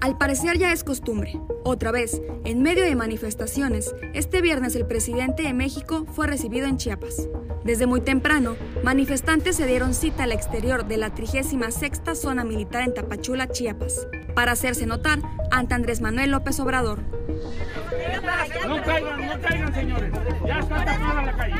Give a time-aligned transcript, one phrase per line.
[0.00, 1.38] Al parecer ya es costumbre.
[1.62, 6.78] Otra vez, en medio de manifestaciones, este viernes el presidente de México fue recibido en
[6.78, 7.28] Chiapas.
[7.64, 12.94] Desde muy temprano, manifestantes se dieron cita al exterior de la 36 zona militar en
[12.94, 17.00] Tapachula, Chiapas, para hacerse notar ante Andrés Manuel López Obrador.
[18.66, 20.12] No caigan, no caigan, señores.
[20.46, 21.54] Ya está tapada la calle.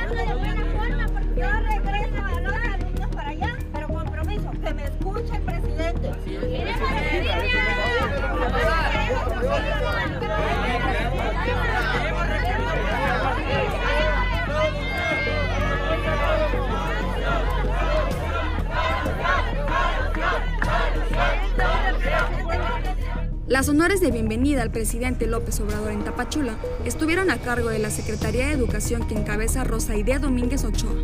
[23.50, 26.54] Las honores de bienvenida al presidente López Obrador en Tapachula
[26.84, 30.94] estuvieron a cargo de la Secretaría de Educación que encabeza Rosa Idea Domínguez Ochoa.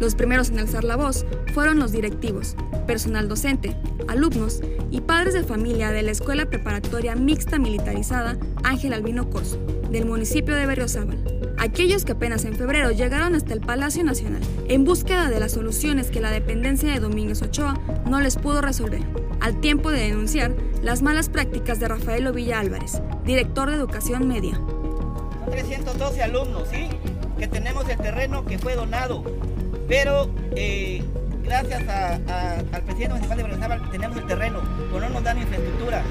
[0.00, 1.24] Los primeros en alzar la voz
[1.54, 2.56] fueron los directivos,
[2.88, 3.76] personal docente,
[4.08, 10.04] alumnos y padres de familia de la Escuela Preparatoria Mixta Militarizada Ángel Albino Corso, del
[10.04, 11.51] municipio de Berriozábal.
[11.62, 16.10] Aquellos que apenas en febrero llegaron hasta el Palacio Nacional en búsqueda de las soluciones
[16.10, 19.02] que la dependencia de Domínguez Ochoa no les pudo resolver,
[19.38, 24.60] al tiempo de denunciar las malas prácticas de Rafael Ovilla Álvarez, director de Educación Media.
[25.52, 26.88] 312 alumnos, ¿sí?
[27.38, 29.22] Que tenemos el terreno que fue donado,
[29.86, 31.04] pero eh,
[31.44, 36.02] gracias al presidente municipal de Berriozábal tenemos el terreno, pero no nos dan infraestructura.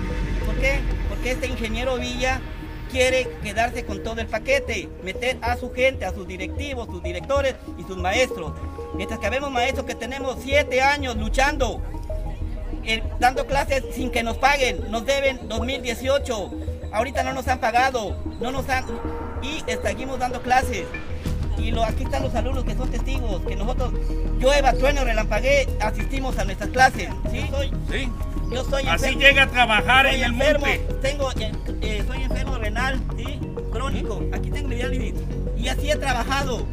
[0.46, 0.80] ¿Por qué?
[1.10, 2.40] Porque este ingeniero Villa
[2.92, 7.56] quiere quedarse con todo el paquete, meter a su gente, a sus directivos, sus directores
[7.78, 8.54] y sus maestros.
[8.96, 11.82] Mientras que vemos maestros que tenemos siete años luchando,
[12.84, 16.52] eh, dando clases sin que nos paguen, nos deben 2018,
[16.92, 18.86] ahorita no nos han pagado, no nos han
[19.42, 20.86] y seguimos dando clases.
[21.58, 23.94] Y lo, aquí están los alumnos que son testigos, que nosotros,
[24.40, 27.10] yo, Eva Trueno, relampagué, asistimos a nuestras clases.
[27.32, 27.50] ¿sí?
[27.92, 28.10] Sí.
[28.52, 30.94] Yo soy Así llega a trabajar Soy en el enfermo, monte.
[31.02, 33.40] Tengo, eh, eh, soy enfermo renal, ¿sí?
[33.72, 34.22] Crónico.
[34.34, 35.14] Aquí tengo mi diálisis.
[35.58, 36.66] Y así he trabajado.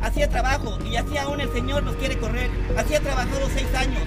[0.00, 0.78] Así he trabajo.
[0.90, 2.50] Y así aún el Señor nos quiere correr.
[2.76, 4.02] Así he trabajado seis años.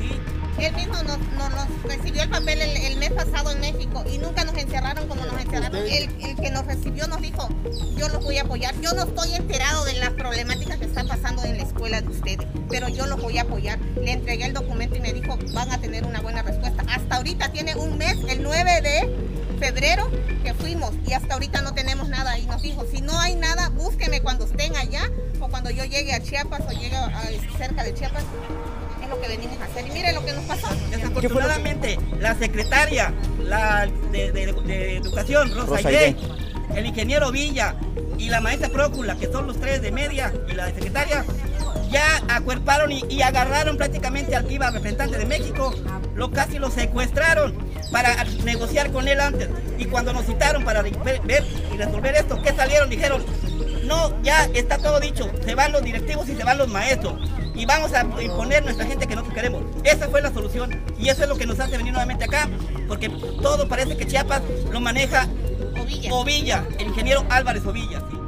[0.00, 0.64] ¿sí?
[0.64, 4.18] Él mismo nos, nos- nos recibió el papel el, el mes pasado en México y
[4.18, 5.76] nunca nos encerraron como nos encerraron.
[5.86, 7.48] El, el que nos recibió nos dijo,
[7.96, 8.74] yo los voy a apoyar.
[8.80, 12.46] Yo no estoy enterado de las problemáticas que están pasando en la escuela de ustedes,
[12.68, 13.78] pero yo los voy a apoyar.
[14.02, 16.82] Le entregué el documento y me dijo, van a tener una buena respuesta.
[16.88, 19.27] Hasta ahorita tiene un mes, el 9 de
[19.58, 20.10] febrero
[20.44, 22.38] que fuimos y hasta ahorita no tenemos nada.
[22.38, 25.10] Y nos dijo, si no hay nada, búsqueme cuando estén allá
[25.40, 27.10] o cuando yo llegue a Chiapas o llegue a-
[27.58, 28.22] cerca de Chiapas.
[29.02, 29.86] Es lo que venimos a hacer.
[29.86, 30.68] Y mire lo que nos pasó.
[30.90, 35.88] Desafortunadamente, la secretaria la de, de- de Educación, Rosa, Rosa.
[36.78, 37.74] El ingeniero Villa
[38.18, 41.24] y la maestra Prócula, que son los tres de media, y la secretaria,
[41.90, 45.74] ya acuerparon y, agarraron prácticamente al que iba representante de México,
[46.14, 47.54] lo casi lo secuestraron
[47.90, 49.48] para negociar con él antes.
[49.78, 52.90] Y cuando nos citaron para ver y resolver esto, ¿qué salieron?
[52.90, 53.24] Dijeron,
[53.84, 57.14] no, ya está todo dicho, se van los directivos y se van los maestros.
[57.54, 59.62] Y vamos a imponer nuestra gente que nosotros queremos.
[59.82, 62.48] Esa fue la solución y eso es lo que nos hace venir nuevamente acá,
[62.86, 65.26] porque todo parece que Chiapas lo maneja
[65.88, 66.14] Ovilla.
[66.14, 68.00] Ovilla, el ingeniero Álvarez Ovilla.
[68.10, 68.18] sí.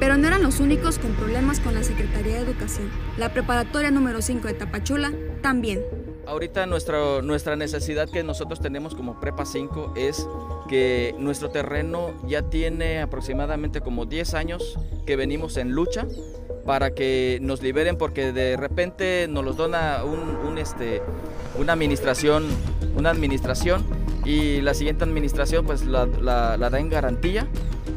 [0.00, 2.90] Pero no eran los únicos con problemas con la Secretaría de Educación.
[3.16, 5.82] La preparatoria número 5 de Tapachula también.
[6.26, 10.26] Ahorita nuestra, nuestra necesidad que nosotros tenemos como Prepa 5 es
[10.68, 16.06] que nuestro terreno ya tiene aproximadamente como 10 años que venimos en lucha
[16.64, 21.02] para que nos liberen porque de repente nos los dona un, un, este,
[21.58, 22.46] una administración
[22.96, 23.84] una administración
[24.24, 27.46] y la siguiente administración pues la, la- da en garantía.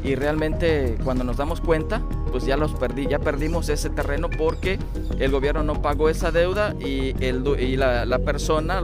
[0.04, 2.02] Y realmente cuando nos damos cuenta
[2.32, 4.78] pues ya los perdí ya perdimos ese terreno porque
[5.20, 8.82] el gobierno no pagó esa deuda y, el, y la, la persona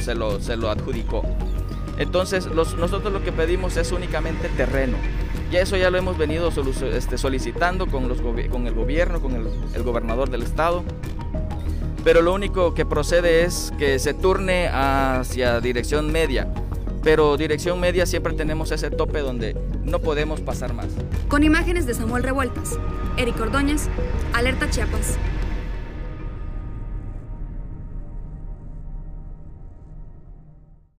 [0.00, 1.22] se, lo, se lo adjudicó.
[1.98, 4.96] Entonces nosotros lo que pedimos es únicamente terreno.
[5.50, 6.50] Y eso ya lo hemos venido
[6.92, 10.82] este, solicitando con, los con el gobierno con el, el gobernador del estado.
[12.04, 16.48] Pero lo único que procede es que se turne hacia dirección media.
[17.08, 20.88] Pero dirección media siempre tenemos ese tope donde no podemos pasar más.
[21.28, 22.78] Con imágenes de Samuel Revueltas,
[23.16, 23.88] Eric Ordóñez,
[24.34, 25.16] Alerta Chiapas.